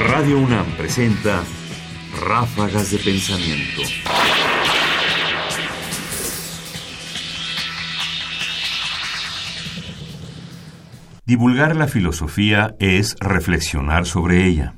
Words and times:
Radio 0.00 0.38
UNAM 0.38 0.76
presenta 0.76 1.42
Ráfagas 2.24 2.92
de 2.92 2.98
Pensamiento. 2.98 3.82
Divulgar 11.26 11.74
la 11.74 11.88
filosofía 11.88 12.76
es 12.78 13.16
reflexionar 13.18 14.06
sobre 14.06 14.46
ella. 14.46 14.76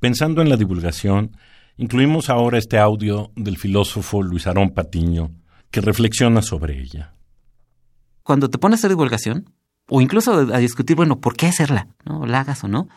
Pensando 0.00 0.42
en 0.42 0.50
la 0.50 0.58
divulgación, 0.58 1.34
incluimos 1.78 2.28
ahora 2.28 2.58
este 2.58 2.78
audio 2.78 3.32
del 3.36 3.56
filósofo 3.56 4.22
Luis 4.22 4.46
Arón 4.46 4.74
Patiño, 4.74 5.30
que 5.70 5.80
reflexiona 5.80 6.42
sobre 6.42 6.78
ella. 6.78 7.14
Cuando 8.22 8.50
te 8.50 8.58
pones 8.58 8.76
a 8.76 8.80
hacer 8.80 8.90
divulgación, 8.90 9.54
o 9.88 10.02
incluso 10.02 10.34
a 10.52 10.58
discutir, 10.58 10.94
bueno, 10.94 11.20
¿por 11.20 11.36
qué 11.36 11.46
hacerla? 11.46 11.88
¿No? 12.04 12.26
¿La 12.26 12.40
hagas 12.40 12.62
o 12.64 12.68
no? 12.68 12.88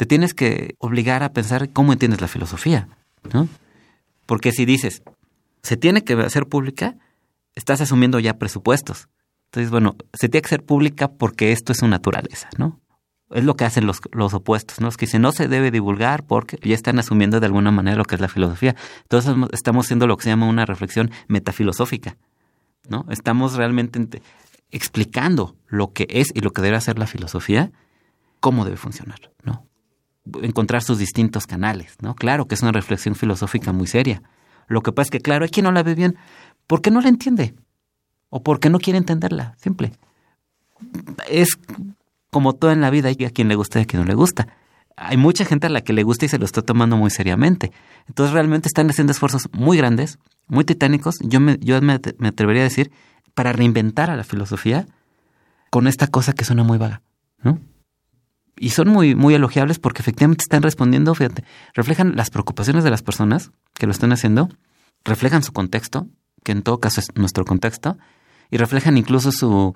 Te 0.00 0.06
tienes 0.06 0.32
que 0.32 0.76
obligar 0.78 1.22
a 1.22 1.34
pensar 1.34 1.74
cómo 1.74 1.92
entiendes 1.92 2.22
la 2.22 2.26
filosofía, 2.26 2.88
¿no? 3.34 3.48
Porque 4.24 4.50
si 4.50 4.64
dices, 4.64 5.02
se 5.62 5.76
tiene 5.76 6.04
que 6.04 6.14
hacer 6.14 6.46
pública, 6.46 6.96
estás 7.54 7.82
asumiendo 7.82 8.18
ya 8.18 8.38
presupuestos. 8.38 9.10
Entonces, 9.48 9.70
bueno, 9.70 9.96
se 10.14 10.30
tiene 10.30 10.40
que 10.40 10.46
hacer 10.46 10.64
pública 10.64 11.08
porque 11.08 11.52
esto 11.52 11.72
es 11.72 11.80
su 11.80 11.86
naturaleza, 11.86 12.48
¿no? 12.56 12.80
Es 13.28 13.44
lo 13.44 13.56
que 13.56 13.66
hacen 13.66 13.86
los, 13.86 14.00
los 14.12 14.32
opuestos, 14.32 14.80
¿no? 14.80 14.88
Es 14.88 14.96
que 14.96 15.06
si 15.06 15.18
no 15.18 15.32
se 15.32 15.48
debe 15.48 15.70
divulgar 15.70 16.24
porque 16.24 16.58
ya 16.62 16.74
están 16.74 16.98
asumiendo 16.98 17.38
de 17.38 17.44
alguna 17.44 17.70
manera 17.70 17.98
lo 17.98 18.06
que 18.06 18.14
es 18.14 18.22
la 18.22 18.28
filosofía. 18.28 18.76
Entonces 19.02 19.36
estamos 19.52 19.84
haciendo 19.84 20.06
lo 20.06 20.16
que 20.16 20.24
se 20.24 20.30
llama 20.30 20.48
una 20.48 20.64
reflexión 20.64 21.10
metafilosófica, 21.28 22.16
¿no? 22.88 23.04
Estamos 23.10 23.52
realmente 23.52 24.22
explicando 24.70 25.56
lo 25.66 25.92
que 25.92 26.06
es 26.08 26.28
y 26.34 26.40
lo 26.40 26.52
que 26.52 26.62
debe 26.62 26.78
hacer 26.78 26.98
la 26.98 27.06
filosofía, 27.06 27.70
cómo 28.40 28.64
debe 28.64 28.78
funcionar, 28.78 29.30
¿no? 29.44 29.68
Encontrar 30.42 30.82
sus 30.82 30.98
distintos 30.98 31.46
canales, 31.46 31.96
¿no? 32.00 32.14
Claro 32.14 32.46
que 32.46 32.54
es 32.54 32.62
una 32.62 32.72
reflexión 32.72 33.14
filosófica 33.14 33.72
muy 33.72 33.86
seria. 33.86 34.22
Lo 34.68 34.82
que 34.82 34.92
pasa 34.92 35.06
es 35.06 35.10
que, 35.10 35.20
claro, 35.20 35.44
hay 35.44 35.50
quien 35.50 35.64
no 35.64 35.72
la 35.72 35.82
ve 35.82 35.94
bien 35.94 36.16
porque 36.66 36.90
no 36.90 37.00
la 37.00 37.08
entiende 37.08 37.54
o 38.28 38.42
porque 38.42 38.70
no 38.70 38.78
quiere 38.78 38.98
entenderla, 38.98 39.54
simple. 39.58 39.92
Es 41.28 41.58
como 42.30 42.54
todo 42.54 42.70
en 42.70 42.80
la 42.80 42.90
vida, 42.90 43.08
hay 43.08 43.24
a 43.24 43.30
quien 43.30 43.48
le 43.48 43.56
gusta 43.56 43.80
y 43.80 43.82
a 43.82 43.84
quien 43.86 44.02
no 44.02 44.08
le 44.08 44.14
gusta. 44.14 44.48
Hay 44.96 45.16
mucha 45.16 45.44
gente 45.44 45.66
a 45.66 45.70
la 45.70 45.80
que 45.80 45.92
le 45.92 46.02
gusta 46.02 46.26
y 46.26 46.28
se 46.28 46.38
lo 46.38 46.44
está 46.44 46.62
tomando 46.62 46.96
muy 46.96 47.10
seriamente. 47.10 47.72
Entonces 48.06 48.32
realmente 48.32 48.68
están 48.68 48.88
haciendo 48.88 49.12
esfuerzos 49.12 49.48
muy 49.52 49.76
grandes, 49.76 50.18
muy 50.46 50.64
titánicos, 50.64 51.18
yo 51.20 51.40
me, 51.40 51.58
yo 51.60 51.80
me, 51.80 52.00
me 52.18 52.28
atrevería 52.28 52.62
a 52.62 52.64
decir, 52.64 52.90
para 53.34 53.52
reinventar 53.52 54.10
a 54.10 54.16
la 54.16 54.24
filosofía 54.24 54.86
con 55.70 55.86
esta 55.86 56.06
cosa 56.08 56.32
que 56.32 56.44
suena 56.44 56.64
muy 56.64 56.78
vaga, 56.78 57.02
¿no? 57.42 57.58
Y 58.58 58.70
son 58.70 58.88
muy, 58.88 59.14
muy 59.14 59.34
elogiables 59.34 59.78
porque 59.78 60.02
efectivamente 60.02 60.42
están 60.42 60.62
respondiendo, 60.62 61.14
fíjate, 61.14 61.44
reflejan 61.74 62.16
las 62.16 62.30
preocupaciones 62.30 62.84
de 62.84 62.90
las 62.90 63.02
personas 63.02 63.52
que 63.74 63.86
lo 63.86 63.92
están 63.92 64.12
haciendo, 64.12 64.48
reflejan 65.04 65.42
su 65.42 65.52
contexto, 65.52 66.08
que 66.44 66.52
en 66.52 66.62
todo 66.62 66.78
caso 66.78 67.00
es 67.00 67.08
nuestro 67.14 67.44
contexto, 67.44 67.96
y 68.50 68.56
reflejan 68.58 68.98
incluso 68.98 69.32
su, 69.32 69.74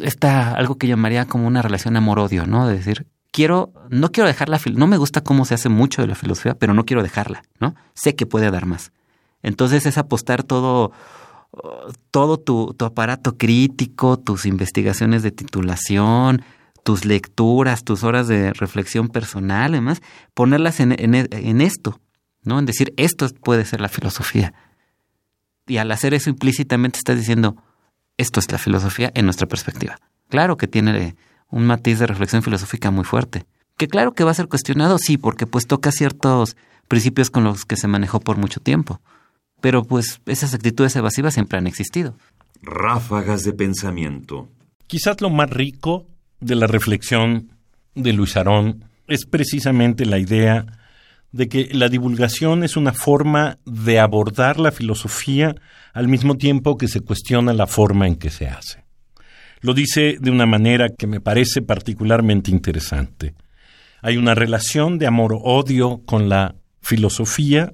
esta, 0.00 0.54
algo 0.54 0.76
que 0.76 0.86
llamaría 0.86 1.26
como 1.26 1.46
una 1.46 1.62
relación 1.62 1.96
amor-odio, 1.96 2.46
¿no? 2.46 2.66
De 2.66 2.76
decir, 2.76 3.06
quiero, 3.30 3.72
no 3.90 4.12
quiero 4.12 4.28
dejar 4.28 4.48
la, 4.48 4.60
no 4.74 4.86
me 4.86 4.96
gusta 4.96 5.22
cómo 5.22 5.44
se 5.44 5.54
hace 5.54 5.68
mucho 5.68 6.02
de 6.02 6.08
la 6.08 6.14
filosofía, 6.14 6.54
pero 6.54 6.72
no 6.74 6.84
quiero 6.84 7.02
dejarla, 7.02 7.42
¿no? 7.60 7.74
Sé 7.94 8.14
que 8.14 8.26
puede 8.26 8.50
dar 8.50 8.66
más. 8.66 8.92
Entonces 9.42 9.84
es 9.86 9.98
apostar 9.98 10.42
todo, 10.42 10.92
todo 12.10 12.38
tu, 12.38 12.74
aparato 12.80 13.36
crítico, 13.36 14.18
tus 14.18 14.46
investigaciones 14.46 15.22
de 15.22 15.32
titulación, 15.32 16.42
tus 16.84 17.04
lecturas, 17.04 17.82
tus 17.82 18.04
horas 18.04 18.28
de 18.28 18.52
reflexión 18.52 19.08
personal, 19.08 19.72
además, 19.72 20.00
ponerlas 20.32 20.78
en, 20.78 20.94
en, 20.98 21.60
esto, 21.60 22.00
¿no? 22.42 22.60
En 22.60 22.66
decir, 22.66 22.94
esto 22.96 23.28
puede 23.42 23.64
ser 23.64 23.80
la 23.80 23.88
filosofía. 23.88 24.54
Y 25.66 25.78
al 25.78 25.90
hacer 25.90 26.14
eso 26.14 26.30
implícitamente 26.30 26.98
estás 26.98 27.16
diciendo, 27.16 27.56
esto 28.16 28.38
es 28.38 28.52
la 28.52 28.58
filosofía 28.58 29.10
en 29.14 29.24
nuestra 29.24 29.48
perspectiva. 29.48 29.96
Claro 30.28 30.56
que 30.56 30.68
tiene 30.68 31.16
un 31.48 31.66
matiz 31.66 31.98
de 31.98 32.06
reflexión 32.06 32.42
filosófica 32.42 32.92
muy 32.92 33.04
fuerte. 33.04 33.46
Que 33.76 33.88
claro 33.88 34.12
que 34.12 34.22
va 34.22 34.30
a 34.30 34.34
ser 34.34 34.46
cuestionado, 34.46 34.98
sí, 34.98 35.18
porque 35.18 35.46
pues 35.46 35.66
toca 35.66 35.90
ciertos 35.90 36.56
principios 36.86 37.30
con 37.30 37.42
los 37.42 37.64
que 37.64 37.76
se 37.76 37.88
manejó 37.88 38.20
por 38.20 38.36
mucho 38.36 38.60
tiempo 38.60 39.00
pero 39.64 39.82
pues 39.82 40.20
esas 40.26 40.52
actitudes 40.52 40.94
evasivas 40.94 41.32
siempre 41.32 41.56
han 41.56 41.66
existido. 41.66 42.18
Ráfagas 42.60 43.44
de 43.44 43.54
pensamiento. 43.54 44.50
Quizás 44.86 45.22
lo 45.22 45.30
más 45.30 45.48
rico 45.48 46.04
de 46.40 46.54
la 46.54 46.66
reflexión 46.66 47.50
de 47.94 48.12
Luis 48.12 48.36
Arón 48.36 48.84
es 49.06 49.26
precisamente 49.26 50.06
la 50.06 50.18
idea 50.18 50.66
de 51.32 51.48
que 51.48 51.68
la 51.72 51.88
divulgación 51.88 52.62
es 52.62 52.76
una 52.76 52.92
forma 52.92 53.58
de 53.64 53.98
abordar 53.98 54.60
la 54.60 54.70
filosofía 54.70 55.54
al 55.92 56.08
mismo 56.08 56.36
tiempo 56.36 56.76
que 56.76 56.88
se 56.88 57.00
cuestiona 57.00 57.52
la 57.52 57.66
forma 57.66 58.06
en 58.06 58.16
que 58.16 58.30
se 58.30 58.46
hace. 58.46 58.84
Lo 59.60 59.74
dice 59.74 60.16
de 60.20 60.30
una 60.30 60.46
manera 60.46 60.90
que 60.90 61.06
me 61.06 61.20
parece 61.20 61.62
particularmente 61.62 62.50
interesante. 62.50 63.34
Hay 64.02 64.16
una 64.16 64.34
relación 64.34 64.98
de 64.98 65.06
amor-odio 65.06 66.02
con 66.04 66.28
la 66.28 66.54
filosofía 66.82 67.72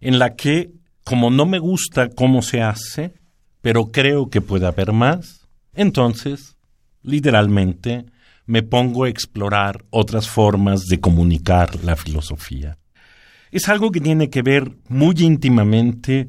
en 0.00 0.18
la 0.18 0.36
que 0.36 0.70
como 1.04 1.30
no 1.30 1.46
me 1.46 1.58
gusta 1.58 2.10
cómo 2.10 2.42
se 2.42 2.60
hace, 2.60 3.14
pero 3.62 3.86
creo 3.86 4.28
que 4.28 4.42
puede 4.42 4.66
haber 4.66 4.92
más, 4.92 5.48
entonces, 5.72 6.57
literalmente, 7.08 8.04
me 8.46 8.62
pongo 8.62 9.04
a 9.04 9.08
explorar 9.08 9.84
otras 9.90 10.28
formas 10.28 10.86
de 10.86 11.00
comunicar 11.00 11.82
la 11.84 11.96
filosofía. 11.96 12.78
Es 13.50 13.68
algo 13.68 13.90
que 13.90 14.00
tiene 14.00 14.30
que 14.30 14.42
ver 14.42 14.76
muy 14.88 15.14
íntimamente 15.18 16.28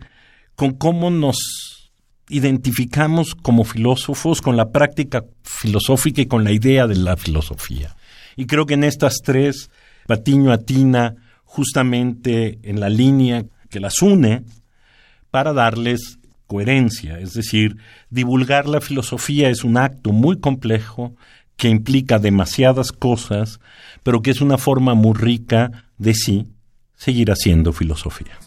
con 0.55 0.73
cómo 0.73 1.09
nos 1.09 1.89
identificamos 2.29 3.35
como 3.35 3.63
filósofos 3.63 4.41
con 4.41 4.55
la 4.55 4.71
práctica 4.71 5.23
filosófica 5.43 6.21
y 6.21 6.27
con 6.27 6.43
la 6.43 6.51
idea 6.51 6.87
de 6.87 6.95
la 6.95 7.17
filosofía. 7.17 7.95
Y 8.35 8.45
creo 8.45 8.65
que 8.65 8.75
en 8.75 8.83
estas 8.83 9.15
tres, 9.23 9.69
Patiño 10.07 10.51
atina 10.51 11.15
justamente 11.43 12.59
en 12.63 12.79
la 12.79 12.89
línea 12.89 13.45
que 13.69 13.79
las 13.79 14.01
une, 14.01 14.43
para 15.31 15.53
darles 15.53 16.18
coherencia. 16.49 17.19
Es 17.19 17.35
decir, 17.35 17.77
divulgar 18.09 18.67
la 18.67 18.81
filosofía 18.81 19.49
es 19.49 19.63
un 19.63 19.77
acto 19.77 20.11
muy 20.11 20.39
complejo 20.39 21.15
que 21.57 21.69
implica 21.69 22.17
demasiadas 22.17 22.91
cosas, 22.91 23.59
pero 24.01 24.23
que 24.23 24.31
es 24.31 24.41
una 24.41 24.57
forma 24.57 24.95
muy 24.95 25.13
rica 25.13 25.85
de 25.99 26.15
sí 26.15 26.47
seguir 26.95 27.31
haciendo 27.31 27.71
filosofía. 27.71 28.39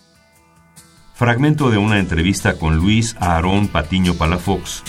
Fragmento 1.15 1.71
de 1.71 1.79
una 1.79 2.01
entrevista 2.01 2.55
con 2.59 2.77
Luis 2.77 3.15
Aarón 3.21 3.69
Patiño 3.69 4.15
Palafox, 4.15 4.83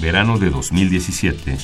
verano 0.00 0.38
de 0.38 0.50
2017. 0.50 1.58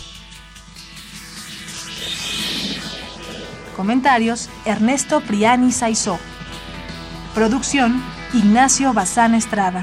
Comentarios: 3.77 4.48
Ernesto 4.65 5.21
Priani 5.21 5.71
Saizó. 5.71 6.19
Producción: 7.34 8.03
Ignacio 8.33 8.93
Bazán 8.93 9.37
Estrada. 9.37 9.83